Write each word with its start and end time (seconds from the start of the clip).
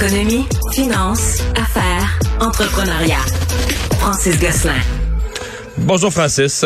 Économie, 0.00 0.44
finance, 0.74 1.42
affaires, 1.56 2.20
entrepreneuriat. 2.38 3.18
Francis 3.98 4.38
Gosselin. 4.38 4.78
Bonjour 5.78 6.12
Francis. 6.12 6.64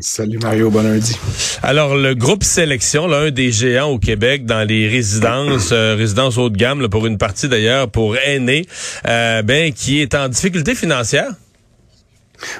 Salut 0.00 0.38
Mario, 0.38 0.70
bon 0.70 0.82
lundi. 0.82 1.18
Alors 1.62 1.96
le 1.96 2.14
groupe 2.14 2.42
Sélection, 2.42 3.08
l'un 3.08 3.30
des 3.30 3.52
géants 3.52 3.90
au 3.90 3.98
Québec 3.98 4.46
dans 4.46 4.66
les 4.66 4.88
résidences, 4.88 5.68
euh, 5.70 5.96
résidences 5.96 6.38
haut 6.38 6.48
de 6.48 6.56
gamme, 6.56 6.88
pour 6.88 7.06
une 7.06 7.18
partie 7.18 7.46
d'ailleurs 7.46 7.90
pour 7.90 8.16
aînés, 8.16 8.66
euh, 9.06 9.42
ben 9.42 9.74
qui 9.74 10.00
est 10.00 10.14
en 10.14 10.28
difficulté 10.28 10.74
financière. 10.74 11.32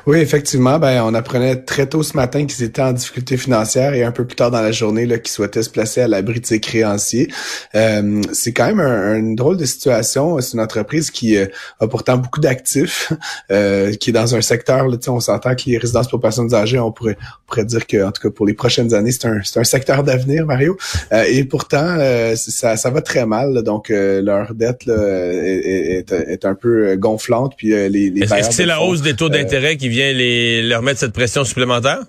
Oui, 0.06 0.18
effectivement, 0.18 0.78
ben 0.78 1.02
on 1.04 1.14
apprenait 1.14 1.56
très 1.56 1.86
tôt 1.86 2.02
ce 2.02 2.16
matin 2.16 2.46
qu'ils 2.46 2.64
étaient 2.64 2.82
en 2.82 2.92
difficulté 2.92 3.36
financière 3.36 3.94
et 3.94 4.04
un 4.04 4.12
peu 4.12 4.24
plus 4.24 4.36
tard 4.36 4.50
dans 4.50 4.60
la 4.60 4.72
journée 4.72 5.06
là 5.06 5.18
qu'ils 5.18 5.32
souhaitaient 5.32 5.62
se 5.62 5.70
placer 5.70 6.00
à 6.00 6.08
l'abri 6.08 6.40
de 6.40 6.46
ses 6.46 6.60
créanciers. 6.60 7.28
Euh, 7.74 8.22
c'est 8.32 8.52
quand 8.52 8.66
même 8.66 8.80
un, 8.80 9.16
une 9.16 9.34
drôle 9.34 9.56
de 9.56 9.64
situation. 9.64 10.40
C'est 10.40 10.54
une 10.54 10.60
entreprise 10.60 11.10
qui 11.10 11.36
euh, 11.36 11.46
a 11.80 11.86
pourtant 11.86 12.16
beaucoup 12.16 12.40
d'actifs, 12.40 13.12
euh, 13.50 13.92
qui 13.94 14.10
est 14.10 14.12
dans 14.12 14.34
un 14.34 14.40
secteur. 14.40 14.88
Là, 14.88 14.96
on 15.08 15.20
s'entend 15.20 15.54
que 15.54 15.62
les 15.66 15.78
résidences 15.78 16.08
pour 16.08 16.20
personnes 16.20 16.54
âgées, 16.54 16.78
on 16.78 16.92
pourrait, 16.92 17.16
on 17.20 17.46
pourrait 17.46 17.64
dire 17.64 17.86
que 17.86 18.02
en 18.04 18.12
tout 18.12 18.22
cas 18.22 18.30
pour 18.30 18.46
les 18.46 18.54
prochaines 18.54 18.94
années, 18.94 19.12
c'est 19.12 19.26
un, 19.26 19.40
c'est 19.44 19.60
un 19.60 19.64
secteur 19.64 20.02
d'avenir, 20.02 20.46
Mario. 20.46 20.76
Euh, 21.12 21.24
et 21.28 21.44
pourtant, 21.44 21.96
ça, 22.36 22.76
ça 22.76 22.90
va 22.90 23.00
très 23.00 23.26
mal. 23.26 23.62
donc 23.62 23.88
leur 23.90 24.54
dette 24.54 24.86
là, 24.86 24.94
est, 24.94 26.10
est, 26.10 26.12
est, 26.12 26.44
un 26.44 26.54
peu 26.54 26.96
gonflante. 26.96 27.54
Puis 27.56 27.68
les, 27.68 27.88
les 27.88 28.22
Est-ce 28.22 28.48
que 28.48 28.54
c'est 28.54 28.66
la 28.66 28.80
hausse 28.82 29.02
des 29.02 29.14
taux 29.14 29.28
d'intérêt 29.28 29.65
qui 29.74 29.88
vient 29.88 30.12
les, 30.12 30.62
leur 30.62 30.82
mettre 30.82 31.00
cette 31.00 31.12
pression 31.12 31.44
supplémentaire? 31.44 32.00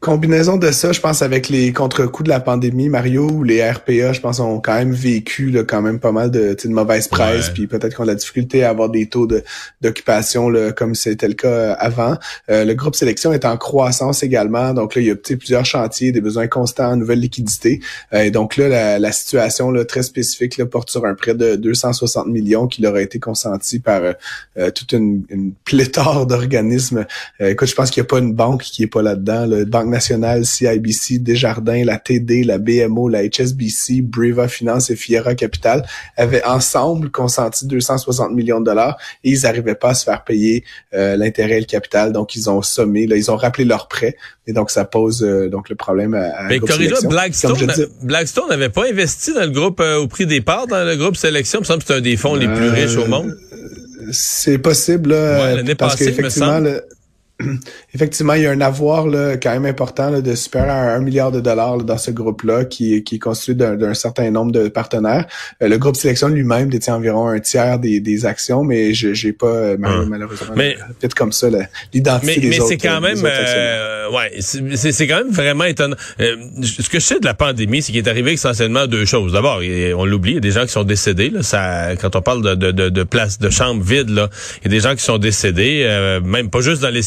Combinaison 0.00 0.56
de 0.56 0.70
ça, 0.70 0.92
je 0.92 1.00
pense, 1.00 1.20
avec 1.20 1.50
les 1.50 1.74
contre-coups 1.74 2.24
de 2.24 2.30
la 2.30 2.40
pandémie, 2.40 2.88
Mario, 2.88 3.28
ou 3.28 3.44
les 3.44 3.62
RPA, 3.62 4.14
je 4.14 4.20
pense, 4.20 4.40
ont 4.40 4.58
quand 4.58 4.72
même 4.72 4.94
vécu 4.94 5.50
là, 5.50 5.62
quand 5.62 5.82
même 5.82 6.00
pas 6.00 6.10
mal 6.10 6.30
de, 6.30 6.56
de 6.58 6.68
mauvaise 6.70 7.06
presse, 7.06 7.50
puis 7.50 7.66
peut-être 7.66 7.94
qu'on 7.94 8.04
a 8.04 8.06
de 8.06 8.12
la 8.12 8.14
difficulté 8.14 8.64
à 8.64 8.70
avoir 8.70 8.88
des 8.88 9.10
taux 9.10 9.28
d'occupation 9.82 10.50
comme 10.74 10.94
c'était 10.94 11.28
le 11.28 11.34
cas 11.34 11.48
euh, 11.48 11.74
avant. 11.78 12.16
Euh, 12.48 12.64
le 12.64 12.72
groupe 12.72 12.96
sélection 12.96 13.34
est 13.34 13.44
en 13.44 13.58
croissance 13.58 14.22
également, 14.22 14.72
donc 14.72 14.94
là, 14.94 15.02
il 15.02 15.08
y 15.08 15.10
a 15.10 15.16
plusieurs 15.16 15.66
chantiers, 15.66 16.12
des 16.12 16.22
besoins 16.22 16.48
constants 16.48 16.96
nouvelle 16.96 17.20
liquidité. 17.20 17.80
Euh, 18.14 18.22
et 18.22 18.30
donc 18.30 18.56
là, 18.56 18.98
la, 18.98 19.12
situation 19.12 19.70
là, 19.70 19.84
très 19.84 20.02
spécifique 20.02 20.56
là, 20.56 20.64
porte 20.64 20.88
sur 20.88 21.04
un 21.04 21.12
prêt 21.12 21.34
de 21.34 21.56
260 21.56 22.26
millions 22.28 22.68
qui 22.68 22.80
leur 22.80 22.94
a 22.94 23.02
été 23.02 23.18
consenti 23.18 23.80
par 23.80 24.00
toute 24.74 24.92
une, 24.92 25.24
une 25.28 25.52
pléthore 25.64 26.26
d'organismes. 26.26 27.04
écoute, 27.38 27.68
je 27.68 27.74
pense 27.74 27.90
qu'il 27.90 28.02
n'y 28.02 28.06
a 28.06 28.08
pas 28.08 28.18
une 28.18 28.32
banque 28.32 28.62
qui 28.62 28.82
est 28.82 28.86
pas 28.86 29.02
là-dedans. 29.02 29.44
La 29.44 29.64
Banque 29.66 29.89
CIBC, 29.98 31.18
Desjardins, 31.18 31.84
la 31.84 31.98
TD, 31.98 32.44
la 32.44 32.58
BMO, 32.58 33.08
la 33.08 33.22
HSBC, 33.26 34.02
Breva 34.02 34.46
Finance 34.48 34.90
et 34.90 34.96
Fiera 34.96 35.34
Capital 35.34 35.84
avaient 36.16 36.44
ensemble 36.44 37.10
consenti 37.10 37.66
260 37.66 38.32
millions 38.32 38.60
de 38.60 38.66
dollars 38.66 38.96
et 39.24 39.30
ils 39.30 39.42
n'arrivaient 39.42 39.74
pas 39.74 39.90
à 39.90 39.94
se 39.94 40.04
faire 40.04 40.24
payer 40.24 40.64
euh, 40.94 41.16
l'intérêt 41.16 41.56
et 41.56 41.60
le 41.60 41.66
capital. 41.66 42.12
Donc, 42.12 42.36
ils 42.36 42.48
ont 42.50 42.62
sommé, 42.62 43.06
là, 43.06 43.16
ils 43.16 43.30
ont 43.30 43.36
rappelé 43.36 43.64
leurs 43.64 43.88
prêts 43.88 44.16
et 44.46 44.52
donc 44.52 44.70
ça 44.70 44.84
pose 44.84 45.22
euh, 45.22 45.48
donc 45.48 45.68
le 45.68 45.76
problème 45.76 46.14
à, 46.14 46.28
à 46.30 46.48
Mais 46.48 46.58
Blackstone, 46.58 47.56
Blackstone 48.02 48.48
n'avait 48.48 48.68
pas 48.68 48.88
investi 48.88 49.32
dans 49.32 49.42
le 49.42 49.50
groupe 49.50 49.80
euh, 49.80 49.96
au 49.96 50.08
prix 50.08 50.26
des 50.26 50.40
parts 50.40 50.66
dans 50.66 50.84
le 50.84 50.96
groupe 50.96 51.16
Sélection. 51.16 51.60
Il 51.60 51.62
me 51.62 51.66
semble 51.66 51.80
que 51.80 51.86
c'est 51.88 51.94
un 51.94 52.00
des 52.00 52.16
fonds 52.16 52.34
les 52.34 52.48
plus 52.48 52.68
riches 52.68 52.96
au 52.96 53.06
monde. 53.06 53.36
C'est 54.12 54.58
possible, 54.58 55.10
là, 55.10 55.62
parce 55.78 55.96
qu'effectivement, 55.96 56.60
effectivement, 57.94 58.34
il 58.34 58.42
y 58.42 58.46
a 58.46 58.50
un 58.50 58.60
avoir 58.60 59.06
là, 59.06 59.36
quand 59.36 59.50
même 59.50 59.66
important 59.66 60.10
là, 60.10 60.20
de 60.20 60.34
supérieur 60.34 60.74
à 60.74 60.94
un 60.94 61.00
milliard 61.00 61.32
de 61.32 61.40
dollars 61.40 61.78
dans 61.78 61.98
ce 61.98 62.10
groupe-là 62.10 62.64
qui, 62.64 63.02
qui 63.04 63.16
est 63.16 63.18
constitué 63.18 63.54
d'un 63.54 63.94
certain 63.94 64.30
nombre 64.30 64.52
de 64.52 64.68
partenaires. 64.68 65.26
Euh, 65.62 65.68
le 65.68 65.78
groupe 65.78 65.96
Sélection 65.96 66.28
lui-même 66.28 66.68
détient 66.70 66.96
environ 66.96 67.28
un 67.28 67.40
tiers 67.40 67.78
des, 67.78 68.00
des 68.00 68.26
actions, 68.26 68.64
mais 68.64 68.94
je 68.94 69.14
j'ai 69.14 69.32
pas 69.32 69.46
euh, 69.46 69.74
hum. 69.74 70.08
malheureusement 70.08 70.54
peut-être 70.54 71.14
comme 71.14 71.32
ça 71.32 71.48
l'identité 71.92 72.40
des 72.40 72.48
mais 72.48 72.60
c'est 72.60 72.76
quand 72.76 73.00
même 73.00 73.18
euh, 73.24 74.10
ouais 74.10 74.40
c'est 74.40 75.06
quand 75.06 75.24
même 75.24 75.32
vraiment 75.32 75.64
étonnant. 75.64 75.96
ce 76.18 76.88
que 76.88 76.98
je 76.98 77.04
sais 77.04 77.20
de 77.20 77.24
la 77.24 77.34
pandémie, 77.34 77.82
c'est 77.82 77.92
qu'il 77.92 78.04
est 78.04 78.08
arrivé 78.08 78.32
essentiellement 78.32 78.86
deux 78.86 79.04
choses. 79.04 79.32
D'abord, 79.32 79.60
on 79.96 80.04
l'oublie, 80.04 80.32
il 80.32 80.34
y 80.34 80.38
a 80.38 80.40
des 80.40 80.50
gens 80.50 80.62
qui 80.62 80.72
sont 80.72 80.84
décédés. 80.84 81.30
Là, 81.30 81.42
ça, 81.42 81.96
quand 81.96 82.16
on 82.16 82.22
parle 82.22 82.42
de, 82.42 82.54
de, 82.54 82.70
de, 82.70 82.88
de 82.88 83.02
places 83.02 83.38
de 83.38 83.50
chambres 83.50 83.82
vides, 83.82 84.10
là, 84.10 84.28
il 84.58 84.64
y 84.64 84.68
a 84.68 84.70
des 84.70 84.80
gens 84.80 84.94
qui 84.94 85.02
sont 85.02 85.18
décédés, 85.18 85.86
même 86.24 86.50
pas 86.50 86.60
juste 86.60 86.82
dans 86.82 86.90
les 86.90 87.02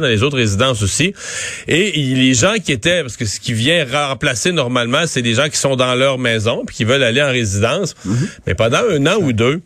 Dans 0.00 0.06
les 0.06 0.22
autres 0.22 0.36
résidences 0.36 0.82
aussi. 0.82 1.14
Et 1.68 1.92
les 1.92 2.34
gens 2.34 2.54
qui 2.62 2.72
étaient, 2.72 3.02
parce 3.02 3.16
que 3.16 3.24
ce 3.24 3.40
qui 3.40 3.52
vient 3.52 3.86
remplacer 3.90 4.52
normalement, 4.52 5.02
c'est 5.06 5.22
des 5.22 5.34
gens 5.34 5.48
qui 5.48 5.56
sont 5.58 5.76
dans 5.76 5.94
leur 5.94 6.18
maison 6.18 6.64
puis 6.66 6.76
qui 6.76 6.84
veulent 6.84 7.02
aller 7.02 7.22
en 7.22 7.30
résidence. 7.30 7.94
Mm-hmm. 8.06 8.28
Mais 8.46 8.54
pendant 8.54 8.80
un 8.90 9.06
an 9.06 9.16
ou 9.20 9.32
deux, 9.32 9.60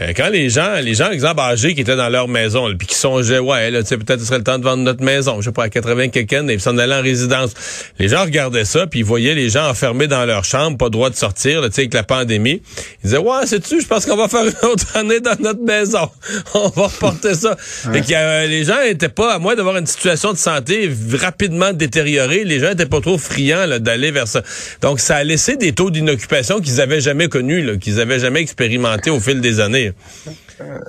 euh, 0.00 0.12
quand 0.16 0.28
les 0.28 0.48
gens, 0.48 0.76
les 0.80 0.94
gens, 0.94 1.10
exemple, 1.10 1.40
âgés 1.40 1.74
qui 1.74 1.80
étaient 1.80 1.96
dans 1.96 2.08
leur 2.08 2.28
maison, 2.28 2.68
puis 2.78 2.86
qui 2.86 2.94
songeaient, 2.94 3.40
ouais, 3.40 3.70
là, 3.70 3.82
tu 3.82 3.88
sais, 3.88 3.98
peut-être 3.98 4.20
ce 4.20 4.26
serait 4.26 4.38
le 4.38 4.44
temps 4.44 4.58
de 4.58 4.64
vendre 4.64 4.84
notre 4.84 5.02
maison, 5.02 5.40
je 5.40 5.46
sais 5.46 5.52
pas, 5.52 5.64
à 5.64 5.68
80 5.68 6.08
quelqu'un, 6.08 6.46
et 6.46 6.54
puis 6.54 6.60
s'en 6.60 6.78
aller 6.78 6.94
en 6.94 7.02
résidence. 7.02 7.52
Les 7.98 8.08
gens 8.08 8.22
regardaient 8.22 8.64
ça, 8.64 8.86
puis 8.86 9.00
ils 9.00 9.04
voyaient 9.04 9.34
les 9.34 9.48
gens 9.48 9.68
enfermés 9.68 10.06
dans 10.06 10.24
leur 10.24 10.44
chambre, 10.44 10.76
pas 10.76 10.88
droit 10.88 11.10
de 11.10 11.16
sortir, 11.16 11.62
tu 11.64 11.72
sais, 11.72 11.80
avec 11.82 11.94
la 11.94 12.04
pandémie. 12.04 12.62
Ils 13.02 13.06
disaient, 13.06 13.18
ouais, 13.18 13.46
c'est-tu, 13.46 13.80
je 13.80 13.86
pense 13.86 14.06
qu'on 14.06 14.16
va 14.16 14.28
faire 14.28 14.44
une 14.44 14.68
autre 14.68 14.96
année 14.96 15.20
dans 15.20 15.36
notre 15.40 15.64
maison. 15.64 16.08
On 16.54 16.68
va 16.68 16.86
reporter 16.86 17.34
ça. 17.34 17.56
Fait 17.58 18.00
que 18.00 18.12
euh, 18.12 18.46
les 18.46 18.64
gens 18.64 18.80
étaient 18.86 19.08
pas, 19.08 19.34
à 19.34 19.38
moins 19.38 19.56
d'avoir 19.56 19.76
une 19.76 19.86
situation 19.86 20.32
de 20.32 20.38
santé 20.38 20.90
rapidement 21.20 21.72
détériorée, 21.72 22.44
les 22.44 22.60
gens 22.60 22.70
étaient 22.70 22.86
pas 22.86 23.00
trop 23.00 23.18
friands 23.18 23.78
d'aller 23.80 24.10
vers 24.10 24.28
ça. 24.28 24.42
Donc, 24.80 25.00
ça 25.00 25.16
a 25.16 25.24
laissé 25.24 25.56
des 25.56 25.72
taux 25.72 25.90
d'inoccupation 25.90 26.60
qu'ils 26.60 26.80
avaient 26.80 27.00
jamais 27.00 27.28
connus, 27.28 27.78
qu'ils 27.78 28.00
avaient 28.00 28.20
jamais 28.20 28.40
expérimenté 28.40 29.10
au 29.10 29.20
fil 29.20 29.40
des 29.40 29.60
années. 29.60 29.87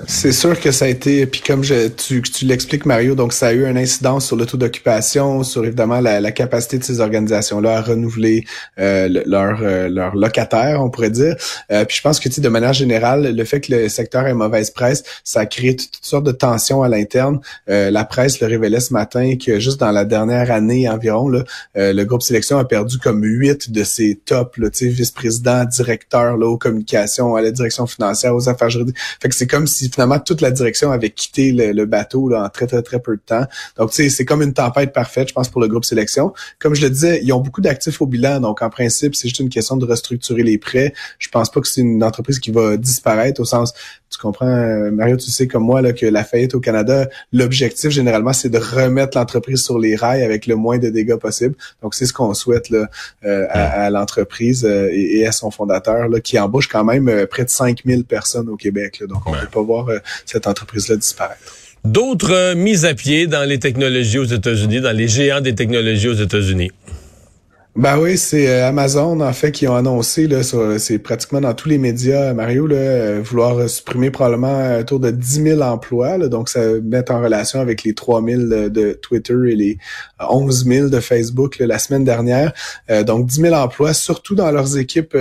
C'est 0.07 0.31
sûr 0.31 0.59
que 0.59 0.71
ça 0.71 0.85
a 0.85 0.87
été, 0.87 1.25
puis 1.25 1.41
comme 1.41 1.63
je, 1.63 1.87
tu, 1.89 2.21
tu 2.21 2.45
l'expliques 2.45 2.85
Mario, 2.85 3.15
donc 3.15 3.33
ça 3.33 3.47
a 3.47 3.53
eu 3.53 3.65
un 3.65 3.75
incidence 3.75 4.25
sur 4.25 4.35
le 4.35 4.45
taux 4.45 4.57
d'occupation, 4.57 5.43
sur 5.43 5.65
évidemment 5.65 5.99
la, 5.99 6.31
capacité 6.31 6.77
de 6.77 6.83
ces 6.83 6.99
organisations-là 6.99 7.77
à 7.77 7.81
renouveler 7.81 8.45
euh, 8.79 9.07
leur, 9.25 9.59
euh, 9.61 9.89
leur 9.89 10.15
locataire, 10.15 10.81
on 10.81 10.89
pourrait 10.89 11.09
dire. 11.09 11.35
Euh, 11.71 11.85
puis 11.85 11.97
je 11.97 12.01
pense 12.01 12.19
que 12.19 12.29
tu 12.29 12.41
de 12.41 12.49
manière 12.49 12.73
générale, 12.73 13.35
le 13.35 13.43
fait 13.45 13.61
que 13.61 13.73
le 13.73 13.89
secteur 13.89 14.25
ait 14.27 14.33
mauvaise 14.33 14.71
presse, 14.71 15.03
ça 15.23 15.41
a 15.41 15.45
créé 15.45 15.75
toutes, 15.75 15.99
sortes 16.01 16.25
de 16.25 16.31
tensions 16.31 16.81
à 16.81 16.89
l'interne. 16.89 17.39
la 17.67 18.05
presse 18.05 18.39
le 18.39 18.47
révélait 18.47 18.79
ce 18.79 18.93
matin 18.93 19.35
que 19.43 19.59
juste 19.59 19.79
dans 19.79 19.91
la 19.91 20.05
dernière 20.05 20.51
année 20.51 20.89
environ, 20.89 21.29
là, 21.29 21.43
le 21.75 22.03
groupe 22.03 22.21
Sélection 22.21 22.57
a 22.57 22.65
perdu 22.65 22.97
comme 22.97 23.23
huit 23.23 23.71
de 23.71 23.83
ses 23.83 24.15
tops, 24.15 24.57
vice-présidents, 24.81 25.65
directeurs 25.65 26.38
là, 26.38 26.47
aux 26.47 26.57
communications, 26.57 27.35
à 27.35 27.41
la 27.41 27.51
direction 27.51 27.85
financière, 27.85 28.35
aux 28.35 28.49
affaires 28.49 28.69
juridiques. 28.69 28.88
Fait 29.22 29.29
que 29.29 29.35
c'est 29.35 29.47
comme 29.47 29.67
si 29.67 29.89
finalement 29.89 30.19
toute 30.19 30.41
la 30.41 30.51
direction 30.51 30.91
avait 30.91 31.09
quitté 31.09 31.51
le, 31.51 31.85
bateau 31.85 32.29
là, 32.29 32.44
en 32.44 32.50
très, 32.50 32.67
très, 32.67 32.81
très 32.81 33.00
peu 33.00 33.16
de 33.16 33.22
temps. 33.25 33.45
Donc, 33.77 33.91
tu 33.91 34.03
sais, 34.03 34.09
c'est 34.09 34.25
comme 34.25 34.41
une 34.41 34.53
tempête 34.53 34.94
parfaite, 34.94 35.29
je 35.29 35.33
pense, 35.33 35.50
pour 35.50 35.61
le 35.61 35.67
groupe 35.67 35.85
sélection. 35.85 36.33
Comme 36.59 36.75
je 36.75 36.81
le 36.81 36.89
disais, 36.89 37.22
ils 37.23 37.31
ont 37.33 37.39
beaucoup 37.39 37.61
d'actifs 37.61 38.01
au 38.01 38.05
bilan. 38.05 38.39
Donc, 38.39 38.61
en 38.61 38.69
principe, 38.69 39.16
c'est 39.16 39.27
juste 39.27 39.39
une 39.39 39.50
question 39.50 39.77
de 39.77 39.85
restructurer 39.85 40.44
les 40.44 40.57
prêts. 40.57 40.94
Je 41.17 41.29
pense 41.29 41.51
pas 41.51 41.62
que 41.62 41.68
c'est 41.68 41.81
une 41.81 42.03
entreprise 42.03 42.39
qui 42.39 42.51
va 42.51 42.77
disparaître 42.77 43.41
au 43.41 43.45
sens, 43.45 43.74
tu 44.09 44.17
comprends, 44.17 44.47
euh, 44.47 44.91
Mario, 44.91 45.17
tu 45.17 45.29
sais 45.29 45.47
comme 45.47 45.63
moi 45.63 45.81
là, 45.81 45.94
que 45.94 46.06
la 46.06 46.23
faillite 46.23 46.56
au 46.56 46.59
Canada, 46.59 47.07
l'objectif 47.31 47.91
généralement, 47.91 48.33
c'est 48.33 48.50
de 48.50 48.57
remettre 48.57 49.17
l'entreprise 49.17 49.61
sur 49.61 49.77
les 49.77 49.95
rails 49.95 50.23
avec 50.23 50.47
le 50.47 50.56
moins 50.56 50.79
de 50.79 50.89
dégâts 50.89 51.15
possible. 51.15 51.56
Donc, 51.83 51.94
c'est 51.94 52.06
ce 52.06 52.13
qu'on 52.13 52.33
souhaite 52.33 52.69
là, 52.69 52.89
euh, 53.25 53.45
à, 53.50 53.89
l'entreprise 53.89 54.65
euh, 54.65 54.89
et, 54.91 55.25
à 55.27 55.31
son 55.31 55.51
fondateur 55.51 56.07
là, 56.07 56.19
qui 56.19 56.39
embauche 56.39 56.67
quand 56.67 56.83
même 56.83 57.27
près 57.27 57.45
de 57.45 57.50
5000 57.50 58.06
personnes 58.06 58.50
au 58.50 58.56
Québec. 58.56 59.03
Donc, 59.07 59.21
on 59.27 59.35
ne 59.35 59.41
peut 59.41 59.47
pas 59.47 59.61
voir 59.61 59.88
cette 60.25 60.47
entreprise-là 60.47 60.95
disparaître. 60.95 61.39
D'autres 61.85 62.55
mises 62.55 62.85
à 62.85 62.94
pied 62.94 63.27
dans 63.27 63.47
les 63.47 63.59
technologies 63.59 64.19
aux 64.19 64.25
États-Unis, 64.25 64.81
dans 64.81 64.95
les 64.95 65.07
géants 65.07 65.41
des 65.41 65.55
technologies 65.55 66.09
aux 66.09 66.13
États-Unis. 66.13 66.71
Ben 67.75 68.00
oui, 68.00 68.18
c'est 68.18 68.50
euh, 68.50 68.68
Amazon 68.68 69.21
en 69.21 69.31
fait 69.31 69.51
qui 69.51 69.68
ont 69.68 69.75
annoncé 69.75 70.27
là, 70.27 70.42
c'est 70.80 70.98
pratiquement 70.98 71.39
dans 71.39 71.54
tous 71.54 71.69
les 71.69 71.77
médias, 71.77 72.33
Mario, 72.33 72.66
là, 72.66 72.75
euh, 72.75 73.21
vouloir 73.24 73.69
supprimer 73.69 74.10
probablement 74.10 74.80
autour 74.80 75.00
de 75.00 75.12
10 75.12 75.44
000 75.44 75.62
emplois. 75.62 76.18
Là, 76.18 76.30
donc 76.30 76.50
ça 76.50 76.62
met 76.83 77.10
en 77.12 77.21
relation 77.21 77.62
avec 77.62 77.83
les 77.83 77.94
3 77.94 78.24
000 78.24 78.42
de, 78.69 78.94
Twitter 78.94 79.36
et 79.50 79.56
les 79.56 79.77
11 80.19 80.66
000 80.66 80.89
de 80.89 81.00
Facebook 81.00 81.60
la 81.60 81.77
semaine 81.77 82.04
dernière. 82.04 82.54
Euh, 82.89 83.04
donc 83.04 83.27
10 83.27 83.42
000 83.42 83.56
emplois, 83.56 83.94
surtout 83.94 84.33
dans 84.33 84.50
leurs 84.51 84.77
équipes 84.77 85.15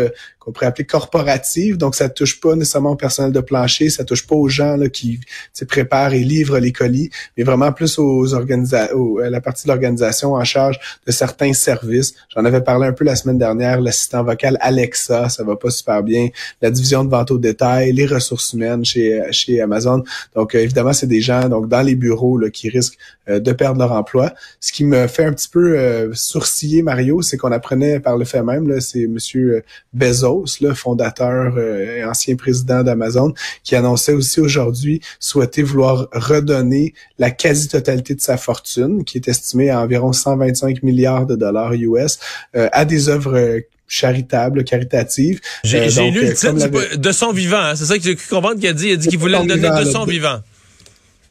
qu'on 0.49 0.53
pourrait 0.53 0.67
appeler 0.67 0.87
corporatives. 0.87 1.77
Donc 1.77 1.95
ça 1.95 2.09
touche 2.09 2.41
pas 2.41 2.55
nécessairement 2.57 2.93
au 2.93 2.97
personnel 2.97 3.33
de 3.33 3.41
plancher, 3.41 3.91
ça 3.91 4.03
touche 4.03 4.27
pas 4.27 4.35
aux 4.35 4.49
gens 4.49 4.77
là, 4.77 4.89
qui 4.89 5.21
préparent 5.69 6.15
et 6.15 6.21
livrent 6.21 6.59
les 6.59 6.73
colis, 6.73 7.11
mais 7.37 7.45
vraiment 7.45 7.71
plus 7.71 7.99
aux 7.99 8.33
organisations, 8.33 9.19
à 9.19 9.29
la 9.29 9.43
partie 9.43 9.65
de 9.65 9.69
l'organisation 9.69 10.33
en 10.33 10.45
charge 10.45 10.81
de 11.07 11.13
certains 11.13 11.53
services. 11.53 12.15
J'en 12.35 12.47
avais 12.47 12.63
parlé 12.63 12.87
un 12.87 12.93
peu 12.93 13.05
la 13.05 13.15
semaine 13.15 13.37
dernière, 13.37 13.83
l'assistant 13.83 14.25
vocal 14.25 14.57
Alexa, 14.63 15.29
ça 15.29 15.45
va 15.45 15.57
pas 15.57 15.69
super 15.69 16.03
bien, 16.03 16.29
la 16.63 16.71
division 16.71 17.05
de 17.05 17.11
vente 17.11 17.31
au 17.31 17.39
détail, 17.39 17.93
les 17.93 18.07
ressources 18.07 18.55
humaines 18.55 18.87
chez, 18.87 19.23
chez 19.33 19.61
Amazon. 19.61 20.03
Donc, 20.35 20.55
euh, 20.55 20.61
évidemment, 20.61 20.95
c'est 20.95 21.07
des 21.07 21.21
gens 21.21 21.49
donc 21.51 21.69
dans 21.69 21.83
les 21.83 21.95
bureaux 21.95 22.41
qui 22.51 22.71
risquent 22.71 22.99
euh, 23.29 23.39
de 23.39 23.53
perdre 23.53 23.81
leur 23.81 23.93
emploi. 23.93 24.33
Ce 24.61 24.73
qui 24.73 24.85
me 24.85 25.07
fait 25.09 25.25
un 25.25 25.33
petit 25.33 25.49
peu 25.49 25.79
euh, 25.79 26.11
sourciller, 26.15 26.83
Mario, 26.83 27.21
c'est 27.21 27.37
qu'on 27.37 27.53
apprenait 27.53 28.01
par 28.01 28.17
le 28.17 28.25
fait 28.25 28.43
même, 28.43 28.81
c'est 28.81 29.07
Monsieur 29.07 29.63
Bezos, 29.93 30.38
le 30.61 30.75
fondateur 30.75 31.59
et 31.59 32.05
ancien 32.05 32.37
président 32.37 32.83
d'Amazon, 32.83 33.33
qui 33.65 33.77
annonçait 33.77 34.13
aussi 34.13 34.41
aujourd'hui 34.41 35.01
souhaiter 35.21 35.63
vouloir 35.63 36.09
redonner 36.13 36.95
la 37.19 37.31
quasi-totalité 37.31 38.15
de 38.15 38.21
sa 38.21 38.37
fortune, 38.37 39.05
qui 39.05 39.19
est 39.19 39.29
estimée 39.29 39.71
à 39.71 39.81
environ 39.81 40.13
125 40.13 40.83
milliards 40.83 41.27
de 41.27 41.37
dollars 41.37 41.73
US, 41.75 42.19
euh, 42.57 42.69
à 42.73 42.85
des 42.85 43.09
œuvres 43.09 43.37
euh, 43.37 43.61
charitables, 43.87 44.65
caritatives. 44.65 45.41
J'ai 45.65 45.79
euh, 45.79 46.11
lu 46.11 46.27
le 46.27 46.35
titre 46.35 46.97
de 46.97 47.13
son 47.13 47.33
vivant, 47.33 47.59
hein, 47.59 47.77
c'est 47.77 47.87
ça 47.87 47.97
que 47.97 48.05
j'ai 48.05 48.17
cru 48.17 48.29
comprendre 48.29 48.61
qu'il 48.61 48.69
a 48.69 48.73
dit, 48.73 48.89
il 48.89 48.93
a 48.93 48.97
dit 48.97 49.09
qu'il 49.09 49.19
voulait 49.19 49.41
le 49.41 49.47
donner 49.47 49.85
de 49.85 49.91
son 49.91 50.05
vivant. 50.05 50.41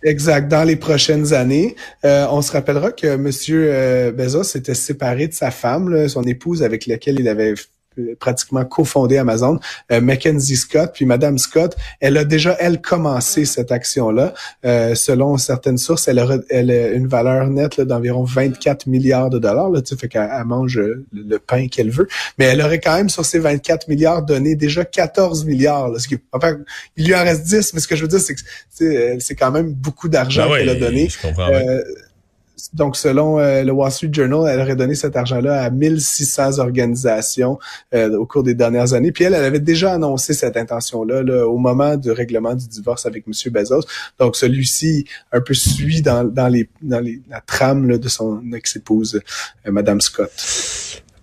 Exact. 0.04 0.48
Dans 0.48 0.64
les 0.64 0.76
prochaines 0.76 1.34
années, 1.34 1.76
on 2.04 2.42
se 2.42 2.52
rappellera 2.52 2.92
que 2.92 3.08
M. 3.08 4.14
Bezos 4.16 4.44
s'était 4.44 4.76
séparé 4.76 5.28
de 5.28 5.34
sa 5.34 5.52
femme, 5.52 6.08
son 6.08 6.24
épouse 6.24 6.62
avec 6.64 6.86
laquelle 6.86 7.20
il 7.20 7.28
avait 7.28 7.56
pratiquement 8.20 8.66
cofondé 8.66 9.18
Amazon, 9.18 9.60
euh, 9.92 10.02
Mackenzie 10.02 10.56
Scott, 10.56 10.92
puis 10.94 11.06
Madame 11.06 11.38
Scott, 11.38 11.76
elle 12.00 12.18
a 12.18 12.24
déjà 12.24 12.56
elle 12.60 12.82
commencé 12.82 13.46
cette 13.46 13.72
action-là. 13.72 14.34
Euh, 14.66 14.96
selon 14.96 15.38
certaines 15.38 15.78
sources, 15.78 16.08
elle 16.08 16.20
a, 16.20 16.38
elle 16.50 16.72
a 16.72 16.90
une 16.90 17.08
valeur 17.08 17.48
nette 17.48 17.82
d'environ 17.82 18.24
24 18.24 18.88
milliards 18.88 19.30
de 19.30 19.40
dollars. 19.40 19.70
Là, 19.70 19.82
tu 19.82 19.90
sais, 19.90 20.00
fait 20.00 20.08
qu'elle 20.08 20.30
mange 20.46 20.80
le 21.14 21.38
pain 21.40 21.68
qu'elle 21.68 21.90
veut, 21.90 22.08
mais 22.38 22.46
elle 22.46 22.62
aurait 22.62 22.80
quand 22.80 22.96
même 22.96 23.10
sur 23.10 23.26
ces 23.26 23.40
24 23.40 23.88
milliards 23.88 24.24
donné 24.24 24.56
déjà 24.56 24.86
14 24.86 25.46
milliards. 25.46 25.90
Là, 25.90 26.00
ce 26.00 26.08
qui, 26.08 26.18
enfin, 26.32 26.58
il 26.96 27.08
lui 27.08 27.16
en 27.16 27.24
reste 27.24 27.44
10, 27.44 27.74
mais 27.74 27.80
ce 27.80 27.88
que 27.88 27.96
je 27.96 28.02
veux 28.02 28.08
dire, 28.08 28.20
c'est 28.20 28.36
que 28.36 29.20
c'est 29.20 29.36
quand 29.36 29.52
même 29.52 29.74
beaucoup 29.74 30.10
d'argent 30.10 30.50
ben 30.50 30.58
qu'elle 30.58 30.70
a 30.70 30.76
donné. 30.76 31.10
Je 31.10 31.20
comprends, 31.20 31.50
euh, 31.52 31.82
donc, 32.74 32.98
selon 32.98 33.40
euh, 33.40 33.64
le 33.64 33.72
Wall 33.72 33.92
Street 33.92 34.10
Journal, 34.12 34.52
elle 34.52 34.62
aurait 34.62 34.76
donné 34.76 34.96
cet 34.96 35.16
argent-là 35.16 35.64
à 35.64 35.70
1600 35.70 36.60
organisations 36.60 37.60
euh, 37.94 38.18
au 38.18 38.26
cours 38.26 38.44
des 38.44 38.56
dernières 38.56 38.94
années. 38.94 39.12
Puis 39.12 39.24
elle, 39.24 39.34
elle 39.34 39.46
avait 39.46 39.60
déjà 39.60 39.94
annoncé 39.94 40.34
cette 40.34 40.58
intention-là 40.58 41.48
au 41.48 41.58
moment 41.58 41.96
du 41.96 42.12
règlement 42.12 42.56
du 42.56 42.68
divorce 42.68 43.06
avec 43.06 43.26
M. 43.28 43.52
Bezos. 43.52 43.86
Donc, 44.20 44.36
celui-ci 44.36 45.06
un 45.32 45.42
peu 45.42 45.54
suit 45.54 46.02
dans, 46.02 46.24
dans, 46.24 46.48
les, 46.48 46.70
dans 46.82 47.00
les, 47.00 47.22
la 47.30 47.42
trame 47.42 47.98
de 47.98 48.10
son 48.10 48.42
ex-épouse, 48.54 49.22
euh, 49.68 49.72
Madame 49.72 50.02
Scott 50.02 50.32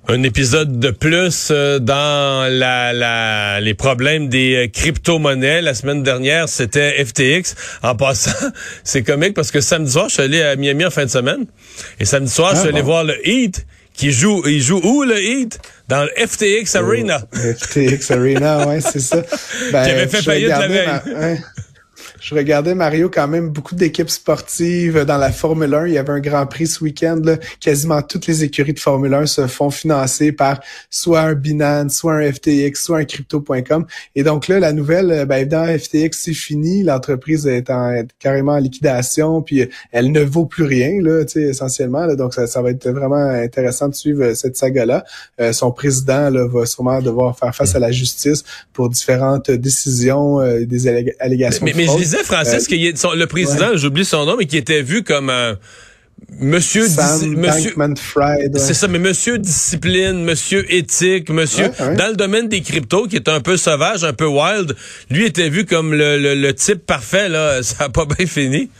un 0.08 0.22
épisode 0.22 0.78
de 0.78 0.90
plus 0.90 1.48
euh, 1.50 1.78
dans 1.78 2.50
la, 2.50 2.92
la, 2.92 3.60
les 3.60 3.74
problèmes 3.74 4.28
des 4.28 4.54
euh, 4.54 4.68
crypto-monnaies. 4.68 5.62
La 5.62 5.74
semaine 5.74 6.02
dernière, 6.02 6.48
c'était 6.48 7.02
FTX. 7.04 7.54
En 7.82 7.96
passant, 7.96 8.30
c'est 8.84 9.02
comique 9.02 9.34
parce 9.34 9.50
que 9.50 9.60
samedi 9.60 9.92
soir, 9.92 10.08
je 10.08 10.14
suis 10.14 10.22
allé 10.22 10.42
à 10.42 10.56
Miami 10.56 10.84
en 10.84 10.90
fin 10.90 11.04
de 11.04 11.10
semaine. 11.10 11.46
Et 12.00 12.04
samedi 12.04 12.30
soir, 12.30 12.50
je 12.54 12.60
suis 12.60 12.68
ah, 12.68 12.72
allé 12.72 12.82
voir 12.82 13.04
le 13.04 13.16
Heat 13.26 13.66
qui 13.94 14.12
joue. 14.12 14.42
Il 14.46 14.62
joue 14.62 14.80
où 14.82 15.04
le 15.04 15.18
Heat? 15.18 15.58
Dans 15.88 16.04
le 16.04 16.26
FTX 16.26 16.76
Arena. 16.76 17.22
FTX 17.32 18.10
Arena, 18.10 18.66
ouais, 18.66 18.80
c'est 18.80 19.00
ça. 19.00 19.22
Ben, 19.72 19.84
qui 19.84 19.90
avait 19.90 20.08
fait 20.08 20.22
faillite 20.22 20.48
la 20.48 20.68
veille 20.68 21.40
je 22.24 22.34
regardais 22.34 22.74
Mario 22.74 23.10
quand 23.10 23.28
même 23.28 23.50
beaucoup 23.50 23.74
d'équipes 23.74 24.08
sportives 24.08 25.04
dans 25.04 25.18
la 25.18 25.30
Formule 25.30 25.74
1. 25.74 25.88
Il 25.88 25.92
y 25.92 25.98
avait 25.98 26.14
un 26.14 26.20
Grand 26.20 26.46
Prix 26.46 26.68
ce 26.68 26.82
week-end. 26.82 27.20
Quasiment 27.60 28.00
toutes 28.00 28.26
les 28.26 28.42
écuries 28.44 28.72
de 28.72 28.80
Formule 28.80 29.12
1 29.12 29.26
se 29.26 29.46
font 29.46 29.68
financer 29.68 30.32
par 30.32 30.60
soit 30.88 31.20
un 31.20 31.34
Binance, 31.34 31.96
soit 31.96 32.14
un 32.14 32.32
FTX, 32.32 32.76
soit 32.76 32.96
un 33.00 33.04
crypto.com. 33.04 33.84
Et 34.14 34.22
donc 34.22 34.48
là, 34.48 34.58
la 34.58 34.72
nouvelle, 34.72 35.26
ben 35.26 35.36
évidemment, 35.36 35.78
FTX 35.78 36.12
c'est 36.12 36.32
fini. 36.32 36.82
L'entreprise 36.82 37.46
est, 37.46 37.68
en, 37.68 37.92
carrément 38.18 38.52
en 38.52 38.58
liquidation, 38.58 39.42
puis 39.42 39.68
elle 39.92 40.10
ne 40.10 40.22
vaut 40.22 40.46
plus 40.46 40.64
rien 40.64 41.02
là, 41.02 41.24
essentiellement. 41.36 42.06
Là. 42.06 42.16
Donc 42.16 42.32
ça, 42.32 42.46
ça 42.46 42.62
va 42.62 42.70
être 42.70 42.88
vraiment 42.88 43.16
intéressant 43.16 43.90
de 43.90 43.94
suivre 43.94 44.32
cette 44.32 44.56
saga-là. 44.56 45.04
Euh, 45.42 45.52
son 45.52 45.72
président 45.72 46.30
là, 46.30 46.46
va 46.46 46.64
sûrement 46.64 47.02
devoir 47.02 47.38
faire 47.38 47.54
face 47.54 47.74
à 47.74 47.78
la 47.78 47.92
justice 47.92 48.44
pour 48.72 48.88
différentes 48.88 49.50
décisions, 49.50 50.40
euh, 50.40 50.64
des 50.64 50.88
allégations. 51.20 51.66
Mais, 51.66 51.74
de 51.74 52.13
Francis, 52.24 52.66
euh, 52.70 52.92
que 52.92 53.16
le 53.16 53.26
président, 53.26 53.76
j'oublie 53.76 54.04
son 54.04 54.24
nom, 54.24 54.36
mais 54.38 54.46
qui 54.46 54.56
était 54.56 54.82
vu 54.82 55.02
comme 55.02 55.30
un 55.30 55.56
Monsieur, 56.40 56.86
monsieur 57.36 57.74
c'est 58.56 58.74
ça, 58.74 58.88
mais 58.88 58.98
Monsieur 58.98 59.38
discipline, 59.38 60.24
Monsieur 60.24 60.64
éthique, 60.72 61.28
Monsieur 61.28 61.70
dans 61.96 62.08
le 62.08 62.14
domaine 62.14 62.48
des 62.48 62.60
cryptos 62.60 63.06
qui 63.06 63.16
est 63.16 63.28
un 63.28 63.40
peu 63.40 63.56
sauvage, 63.56 64.04
un 64.04 64.12
peu 64.12 64.26
wild, 64.26 64.74
lui 65.10 65.26
était 65.26 65.48
vu 65.48 65.64
comme 65.64 65.92
le, 65.92 66.34
le 66.34 66.54
type 66.54 66.86
parfait 66.86 67.28
là. 67.28 67.62
Ça 67.62 67.84
a 67.84 67.88
pas 67.88 68.06
bien 68.06 68.26
fini. 68.26 68.70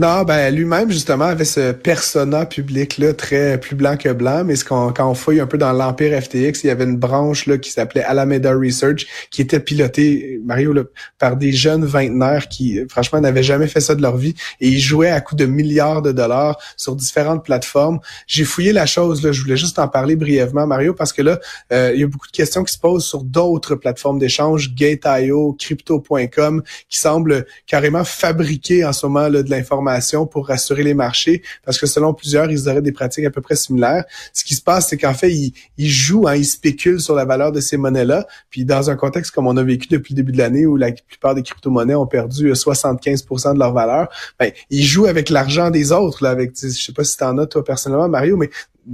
Non, 0.00 0.22
ben 0.22 0.54
lui-même 0.54 0.92
justement 0.92 1.24
avait 1.24 1.44
ce 1.44 1.72
persona 1.72 2.46
public 2.46 2.98
là 2.98 3.12
très 3.14 3.58
plus 3.58 3.74
blanc 3.74 3.96
que 3.96 4.10
blanc, 4.12 4.44
mais 4.44 4.54
ce 4.54 4.64
quand 4.64 4.94
on 4.96 5.14
fouille 5.14 5.40
un 5.40 5.48
peu 5.48 5.58
dans 5.58 5.72
l'empire 5.72 6.22
FTX, 6.22 6.62
il 6.62 6.68
y 6.68 6.70
avait 6.70 6.84
une 6.84 6.98
branche 6.98 7.46
là 7.46 7.58
qui 7.58 7.72
s'appelait 7.72 8.04
Alameda 8.04 8.52
Research 8.52 9.08
qui 9.32 9.42
était 9.42 9.58
pilotée 9.58 10.40
Mario 10.44 10.72
par 11.18 11.36
des 11.36 11.50
jeunes 11.50 11.84
vingtenaires 11.84 12.46
qui 12.46 12.78
franchement 12.88 13.20
n'avaient 13.20 13.42
jamais 13.42 13.66
fait 13.66 13.80
ça 13.80 13.96
de 13.96 14.02
leur 14.02 14.16
vie 14.16 14.36
et 14.60 14.68
ils 14.68 14.78
jouaient 14.78 15.10
à 15.10 15.20
coups 15.20 15.40
de 15.40 15.46
milliards 15.46 16.00
de 16.00 16.12
dollars 16.12 16.56
sur 16.76 16.94
différentes 16.94 17.44
plateformes. 17.44 17.98
J'ai 18.28 18.44
fouillé 18.44 18.72
la 18.72 18.86
chose 18.86 19.24
là, 19.24 19.32
je 19.32 19.42
voulais 19.42 19.56
juste 19.56 19.80
en 19.80 19.88
parler 19.88 20.14
brièvement 20.14 20.68
Mario 20.68 20.94
parce 20.94 21.12
que 21.12 21.22
là 21.22 21.40
euh, 21.72 21.90
il 21.92 22.00
y 22.00 22.04
a 22.04 22.06
beaucoup 22.06 22.28
de 22.28 22.32
questions 22.32 22.62
qui 22.62 22.72
se 22.72 22.78
posent 22.78 23.04
sur 23.04 23.24
d'autres 23.24 23.74
plateformes 23.74 24.20
d'échange, 24.20 24.76
Gate.io, 24.76 25.56
crypto.com 25.58 26.62
qui 26.88 26.98
semblent 27.00 27.46
carrément 27.66 28.04
fabriquer 28.04 28.84
en 28.84 28.92
ce 28.92 29.04
moment 29.04 29.26
là, 29.26 29.42
de 29.42 29.50
l'information 29.50 29.87
pour 30.26 30.48
rassurer 30.48 30.82
les 30.82 30.94
marchés, 30.94 31.42
parce 31.64 31.78
que 31.78 31.86
selon 31.86 32.14
plusieurs, 32.14 32.50
ils 32.50 32.68
auraient 32.68 32.82
des 32.82 32.92
pratiques 32.92 33.24
à 33.24 33.30
peu 33.30 33.40
près 33.40 33.56
similaires. 33.56 34.04
Ce 34.32 34.44
qui 34.44 34.54
se 34.54 34.62
passe, 34.62 34.88
c'est 34.88 34.96
qu'en 34.96 35.14
fait, 35.14 35.32
ils, 35.32 35.88
jouent, 35.88 36.28
hein, 36.28 36.36
ils 36.36 36.44
spéculent 36.44 37.00
sur 37.00 37.14
la 37.14 37.24
valeur 37.24 37.52
de 37.52 37.60
ces 37.60 37.76
monnaies-là. 37.76 38.26
Puis 38.50 38.64
dans 38.64 38.90
un 38.90 38.96
contexte 38.96 39.32
comme 39.32 39.46
on 39.46 39.56
a 39.56 39.62
vécu 39.62 39.88
depuis 39.88 40.14
le 40.14 40.16
début 40.16 40.32
de 40.32 40.38
l'année, 40.38 40.66
où 40.66 40.76
la 40.76 40.92
plupart 40.92 41.34
des 41.34 41.42
crypto-monnaies 41.42 41.94
ont 41.94 42.06
perdu 42.06 42.52
75% 42.52 43.54
de 43.54 43.58
leur 43.58 43.72
valeur, 43.72 44.08
ben, 44.38 44.52
ils 44.70 44.84
jouent 44.84 45.06
avec 45.06 45.30
l'argent 45.30 45.70
des 45.70 45.92
autres. 45.92 46.22
Là, 46.22 46.30
avec, 46.30 46.52
je 46.60 46.68
sais 46.68 46.92
pas 46.92 47.04
si 47.04 47.16
tu 47.16 47.24
en 47.24 47.38
as 47.38 47.46
toi 47.46 47.64
personnellement, 47.64 48.08
Mario, 48.08 48.36
mais 48.36 48.50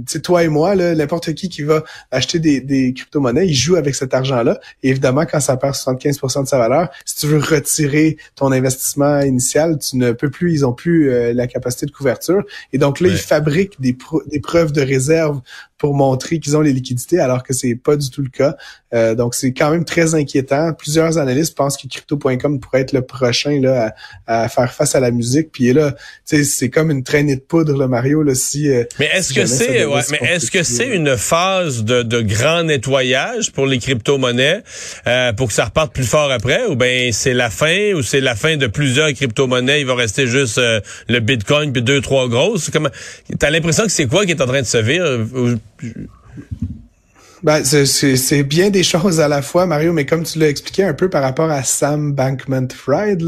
c'est 0.07 0.21
toi 0.21 0.43
et 0.43 0.47
moi, 0.47 0.75
n'importe 0.75 1.33
qui 1.33 1.49
qui 1.49 1.61
va 1.61 1.83
acheter 2.11 2.39
des, 2.39 2.61
des 2.61 2.93
crypto-monnaies, 2.93 3.47
il 3.47 3.53
joue 3.53 3.75
avec 3.75 3.95
cet 3.95 4.13
argent-là. 4.13 4.59
Et 4.83 4.89
évidemment, 4.89 5.25
quand 5.25 5.39
ça 5.39 5.57
perd 5.57 5.75
75% 5.75 6.43
de 6.43 6.47
sa 6.47 6.57
valeur, 6.57 6.89
si 7.05 7.15
tu 7.17 7.27
veux 7.27 7.39
retirer 7.39 8.17
ton 8.35 8.51
investissement 8.51 9.21
initial, 9.21 9.77
tu 9.79 9.97
ne 9.97 10.11
peux 10.11 10.29
plus, 10.29 10.53
ils 10.53 10.65
ont 10.65 10.73
plus 10.73 11.11
euh, 11.11 11.33
la 11.33 11.47
capacité 11.47 11.85
de 11.85 11.91
couverture. 11.91 12.43
Et 12.73 12.77
donc 12.77 12.99
là, 12.99 13.09
ils 13.09 13.17
fabriquent 13.17 13.79
des, 13.79 13.97
des 14.27 14.39
preuves 14.39 14.71
de 14.71 14.81
réserve 14.81 15.41
pour 15.77 15.93
montrer 15.93 16.39
qu'ils 16.39 16.55
ont 16.55 16.61
les 16.61 16.71
liquidités, 16.71 17.19
alors 17.19 17.43
que 17.43 17.53
c'est 17.53 17.75
pas 17.75 17.97
du 17.97 18.09
tout 18.09 18.21
le 18.21 18.29
cas. 18.29 18.55
Euh, 18.93 19.13
donc, 19.13 19.35
c'est 19.35 19.51
quand 19.51 19.71
même 19.71 19.83
très 19.83 20.15
inquiétant. 20.15 20.71
Plusieurs 20.73 21.17
analystes 21.17 21.55
pensent 21.55 21.75
que 21.75 21.87
crypto.com 21.87 22.61
pourrait 22.61 22.81
être 22.81 22.93
le 22.93 23.01
prochain 23.01 23.59
là, 23.61 23.93
à, 24.25 24.47
faire 24.47 24.73
face 24.73 24.95
à 24.95 25.01
la 25.01 25.11
musique. 25.11 25.51
Puis 25.51 25.73
là, 25.73 25.93
c'est 26.23 26.69
comme 26.69 26.91
une 26.91 27.03
traînée 27.03 27.35
de 27.35 27.41
poudre, 27.41 27.77
là, 27.77 27.87
Mario. 27.89 28.23
Là, 28.23 28.35
si, 28.35 28.69
euh, 28.69 28.85
mais 28.99 29.09
est-ce 29.13 29.33
que 29.33 29.45
c'est 29.45 29.83
ouais, 29.83 30.01
mais 30.11 30.19
est-ce 30.29 30.49
que 30.49 30.63
c'est 30.63 30.87
une 30.87 31.17
phase 31.17 31.83
de, 31.83 32.03
de, 32.03 32.21
grand 32.21 32.63
nettoyage 32.63 33.51
pour 33.51 33.65
les 33.65 33.79
crypto-monnaies 33.79 34.63
euh, 35.07 35.33
pour 35.33 35.47
que 35.47 35.53
ça 35.53 35.65
reparte 35.65 35.93
plus 35.93 36.05
fort 36.05 36.31
après? 36.31 36.65
Ou 36.67 36.77
bien 36.77 37.09
c'est 37.11 37.33
la 37.33 37.49
fin 37.49 37.93
ou 37.93 38.01
c'est 38.01 38.21
la 38.21 38.35
fin 38.35 38.55
de 38.55 38.67
plusieurs 38.67 39.11
crypto-monnaies? 39.11 39.81
Il 39.81 39.87
va 39.87 39.95
rester 39.95 40.25
juste 40.25 40.57
le 41.09 41.19
Bitcoin 41.19 41.73
puis 41.73 41.81
deux, 41.81 41.99
trois 41.99 42.29
grosses? 42.29 42.71
T'as 43.39 43.49
l'impression 43.49 43.83
que 43.83 43.91
c'est 43.91 44.07
quoi 44.07 44.25
qui 44.25 44.31
est 44.31 44.41
en 44.41 44.47
train 44.47 44.61
de 44.61 44.67
se 44.67 44.77
vivre? 44.77 45.59
Ben, 47.43 47.63
c'est 47.63 48.43
bien 48.43 48.69
des 48.71 48.83
choses 48.83 49.19
à 49.19 49.27
la 49.27 49.41
fois, 49.41 49.67
Mario, 49.67 49.93
mais 49.93 50.05
comme 50.05 50.23
tu 50.23 50.39
l'as 50.39 50.49
expliqué 50.49 50.83
un 50.83 50.93
peu 50.93 51.09
par 51.09 51.21
rapport 51.21 51.51
à 51.51 51.63
Sam 51.63 52.13
Bankman-Fried, 52.13 53.21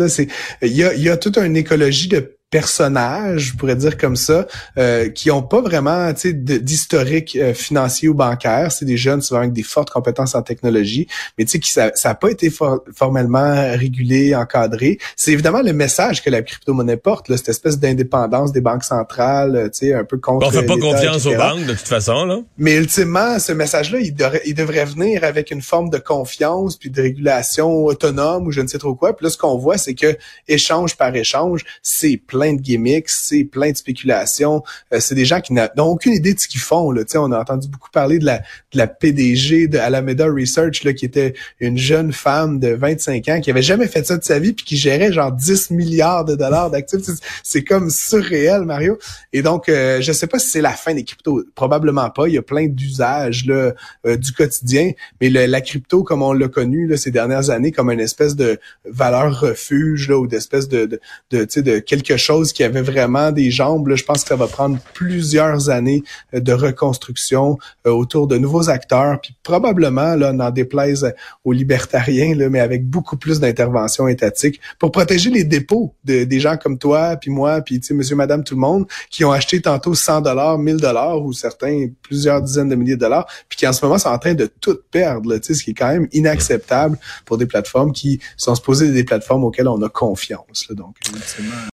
il 0.64 0.72
y 0.72 0.84
a, 0.84 0.96
y 0.96 1.10
a 1.10 1.18
toute 1.18 1.38
une 1.38 1.56
écologie 1.56 2.08
de 2.08 2.37
personnages, 2.50 3.52
je 3.52 3.58
pourrais 3.58 3.76
dire 3.76 3.98
comme 3.98 4.16
ça, 4.16 4.48
euh, 4.78 5.10
qui 5.10 5.32
ont 5.32 5.42
pas 5.42 5.62
vraiment 5.62 6.14
d'historique 6.14 7.36
euh, 7.36 7.54
financier 7.54 8.08
ou 8.08 8.14
bancaire. 8.14 8.72
C'est 8.72 8.86
des 8.86 8.96
jeunes 8.96 9.22
souvent 9.22 9.42
avec 9.42 9.52
des 9.52 9.64
fortes 9.64 9.90
compétences 9.90 10.34
en 10.34 10.42
technologie, 10.42 11.08
mais 11.38 11.44
tu 11.44 11.52
sais 11.52 11.60
qui 11.60 11.72
ça 11.72 11.92
n'a 12.06 12.16
pas 12.16 12.30
été 12.30 12.50
formellement 12.50 13.54
régulé, 13.78 14.34
encadré. 14.34 14.98
C'est 15.18 15.34
évidemment 15.34 15.62
le 15.62 15.74
message 15.74 16.24
que 16.24 16.30
la 16.30 16.42
crypto-monnaie 16.42 16.96
porte, 16.96 17.28
là, 17.28 17.36
cette 17.36 17.50
espèce 17.50 17.80
d'indépendance 17.80 18.54
des 18.54 18.62
banques 18.62 18.86
centrales, 18.86 19.56
euh, 19.56 19.66
tu 19.66 19.88
sais, 19.88 19.94
un 19.94 20.06
peu 20.06 20.18
contre. 20.18 20.48
On 20.48 20.52
fait 20.52 20.66
pas 20.66 20.78
confiance 20.78 21.26
aux 21.26 21.36
banques 21.36 21.66
de 21.66 21.74
toute 21.74 21.88
façon, 21.88 22.26
là. 22.26 22.40
Mais 22.58 22.78
ultimement, 22.78 23.40
ce 23.40 23.52
message-là, 23.52 24.00
il, 24.00 24.16
il, 24.46 24.56
devrait 24.56 24.86
venir 24.86 25.26
avec 25.26 25.52
une 25.52 25.62
forme 25.62 25.90
de 25.90 25.98
confiance 25.98 26.78
puis 26.78 26.90
de 26.90 27.02
régulation 27.02 27.86
autonome 27.86 28.48
ou 28.48 28.52
je 28.52 28.62
ne 28.62 28.68
sais 28.68 28.78
trop 28.78 28.96
quoi. 28.96 29.16
Puis 29.16 29.26
là, 29.26 29.30
ce 29.30 29.38
qu'on 29.38 29.58
voit, 29.58 29.78
c'est 29.78 29.96
que 29.96 30.18
échange 30.48 30.96
par 30.96 31.14
échange, 31.14 31.66
c'est 31.82 32.16
plein 32.16 32.37
de 32.46 32.62
gimmicks, 32.62 33.10
c'est 33.10 33.44
plein 33.44 33.72
de 33.72 33.78
spéculations. 33.78 34.64
Euh, 34.94 35.00
c'est 35.00 35.16
des 35.16 35.26
gens 35.26 35.42
qui 35.42 35.54
n'ont 35.54 35.70
aucune 35.78 36.14
idée 36.14 36.34
de 36.34 36.40
ce 36.40 36.48
qu'ils 36.48 36.62
font. 36.62 36.92
Là. 36.92 37.04
on 37.16 37.32
a 37.32 37.40
entendu 37.40 37.68
beaucoup 37.68 37.90
parler 37.92 38.20
de 38.20 38.26
la, 38.26 38.40
de 38.40 38.78
la 38.78 38.88
PDG 38.88 39.68
de 39.68 39.78
Alameda 39.78 40.26
Research, 40.26 40.84
là, 40.84 40.94
qui 40.94 41.06
était 41.06 41.34
une 41.60 41.78
jeune 41.78 42.14
femme 42.14 42.60
de 42.60 42.70
25 42.70 43.28
ans 43.30 43.42
qui 43.42 43.52
avait 43.52 43.62
jamais 43.62 43.88
fait 43.88 44.06
ça 44.06 44.18
de 44.18 44.24
sa 44.24 44.40
vie 44.40 44.54
puis 44.54 44.66
qui 44.66 44.78
gérait 44.78 45.12
genre 45.12 45.32
10 45.32 45.72
milliards 45.72 46.26
de 46.26 46.36
dollars 46.36 46.70
d'actifs. 46.70 47.00
C'est 47.44 47.64
comme 47.64 47.90
surréel, 47.90 48.64
Mario. 48.64 48.98
Et 49.34 49.42
donc, 49.42 49.70
euh, 49.70 50.02
je 50.02 50.12
sais 50.12 50.28
pas 50.28 50.40
si 50.40 50.50
c'est 50.50 50.62
la 50.62 50.72
fin 50.72 50.94
des 50.94 51.04
cryptos. 51.04 51.44
Probablement 51.56 52.10
pas. 52.10 52.28
Il 52.28 52.34
y 52.34 52.38
a 52.38 52.42
plein 52.42 52.68
d'usages 52.68 53.46
là 53.46 53.74
euh, 54.06 54.18
du 54.18 54.32
quotidien, 54.32 54.92
mais 55.22 55.30
la 55.30 55.62
crypto, 55.62 56.04
comme 56.04 56.22
on 56.22 56.34
l'a 56.34 56.48
connu 56.48 56.88
là, 56.88 56.98
ces 56.98 57.12
dernières 57.12 57.50
années, 57.50 57.72
comme 57.72 57.92
une 57.92 58.00
espèce 58.00 58.36
de 58.36 58.60
valeur 58.86 59.40
refuge 59.40 60.10
là, 60.10 60.18
ou 60.18 60.28
d'espèce 60.28 60.68
de, 60.68 60.86
de, 60.86 61.00
de, 61.32 61.62
de 61.62 61.80
quelque 61.80 62.18
chose 62.18 62.27
qui 62.54 62.64
avait 62.64 62.82
vraiment 62.82 63.32
des 63.32 63.52
jambes. 63.52 63.90
Je 63.94 64.04
pense 64.04 64.24
que 64.24 64.30
ça 64.30 64.36
va 64.36 64.48
prendre 64.48 64.78
plusieurs 64.94 65.70
années 65.70 66.04
euh, 66.34 66.40
de 66.40 66.54
reconstruction 66.54 67.58
euh, 67.86 67.92
autour 67.92 68.28
de 68.28 68.38
nouveaux 68.38 68.70
acteurs, 68.70 69.20
puis 69.22 69.36
probablement, 69.44 70.16
là, 70.16 70.34
n'en 70.34 70.52
déplaise 70.52 71.14
aux 71.44 71.54
libertariens, 71.54 72.36
là, 72.36 72.50
mais 72.50 72.60
avec 72.60 72.86
beaucoup 72.86 73.18
plus 73.18 73.40
d'intervention 73.40 74.08
étatique 74.08 74.60
pour 74.80 74.92
protéger 74.92 75.30
les 75.30 75.44
dépôts 75.44 75.94
de, 76.04 76.24
des 76.24 76.40
gens 76.40 76.58
comme 76.58 76.78
toi, 76.78 77.16
puis 77.16 77.32
moi, 77.32 77.62
puis 77.62 77.82
monsieur, 77.92 78.16
madame, 78.16 78.44
tout 78.44 78.56
le 78.56 78.62
monde, 78.62 78.86
qui 79.10 79.24
ont 79.26 79.32
acheté 79.32 79.62
tantôt 79.62 79.96
100 79.96 80.22
dollars, 80.22 80.58
1000 80.58 80.78
dollars 80.78 81.22
ou 81.22 81.34
certains 81.34 81.88
plusieurs 82.02 82.42
dizaines 82.42 82.70
de 82.70 82.76
milliers 82.76 82.96
de 82.96 83.02
dollars, 83.02 83.28
puis 83.48 83.58
qui 83.58 83.68
en 83.68 83.74
ce 83.74 83.84
moment 83.86 83.98
sont 83.98 84.10
en 84.10 84.20
train 84.20 84.34
de 84.34 84.50
tout 84.60 84.78
perdre, 84.92 85.30
là, 85.30 85.40
ce 85.42 85.64
qui 85.64 85.72
est 85.72 85.74
quand 85.74 85.92
même 85.92 86.08
inacceptable 86.12 86.98
pour 87.26 87.38
des 87.38 87.46
plateformes 87.46 87.92
qui 87.92 88.20
sont 88.36 88.56
supposées 88.56 88.92
des 88.92 89.04
plateformes 89.04 89.44
auxquelles 89.44 89.68
on 89.68 89.82
a 89.82 89.90
confiance. 89.90 90.66
Là, 90.70 90.76
donc, 90.76 90.96